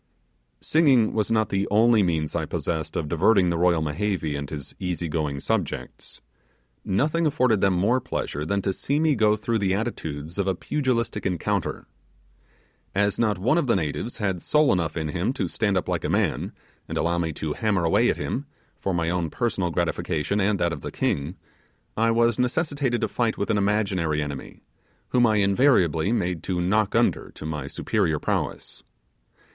Singing 0.61 1.13
was 1.13 1.31
not 1.31 1.49
the 1.49 1.67
only 1.69 2.01
means 2.01 2.35
I 2.35 2.47
possessed 2.47 2.95
of 2.95 3.07
diverting 3.07 3.51
the 3.51 3.57
royal 3.59 3.83
Mehevi 3.83 4.35
and 4.35 4.49
his 4.49 4.73
easy 4.79 5.07
going 5.07 5.39
subject. 5.39 6.21
Nothing 6.83 7.27
afforded 7.27 7.61
them 7.61 7.75
more 7.75 8.01
pleasure 8.01 8.43
than 8.43 8.63
to 8.63 8.73
see 8.73 8.99
me 8.99 9.13
go 9.13 9.35
through 9.35 9.59
the 9.59 9.75
attitude 9.75 10.39
of 10.39 10.59
pugilistic 10.59 11.27
encounter. 11.27 11.85
As 12.95 13.19
not 13.19 13.37
one 13.37 13.59
of 13.59 13.67
the 13.67 13.75
natives 13.75 14.17
had 14.17 14.41
soul 14.41 14.73
enough 14.73 14.97
in 14.97 15.09
him 15.09 15.33
to 15.33 15.47
stand 15.47 15.77
up 15.77 15.87
like 15.87 16.03
a 16.03 16.09
man, 16.09 16.51
and 16.87 16.97
allow 16.97 17.19
me 17.19 17.31
to 17.33 17.53
hammer 17.53 17.83
away 17.85 18.09
at 18.09 18.17
him, 18.17 18.47
for 18.79 18.95
my 18.95 19.07
own 19.11 19.29
personal 19.29 19.69
gratification 19.69 20.41
and 20.41 20.59
that 20.59 20.73
of 20.73 20.81
the 20.81 20.91
king, 20.91 21.35
I 21.95 22.09
was 22.09 22.39
necessitated 22.39 23.01
to 23.01 23.07
fight 23.07 23.37
with 23.37 23.51
an 23.51 23.57
imaginary 23.59 24.19
enemy, 24.23 24.63
whom 25.09 25.27
I 25.27 25.35
invariably 25.35 26.11
made 26.11 26.41
to 26.45 26.59
knock 26.59 26.95
under 26.95 27.29
to 27.35 27.45
my 27.45 27.67
superior 27.67 28.17
prowess. 28.17 28.81